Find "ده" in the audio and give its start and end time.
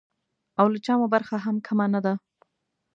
2.05-2.13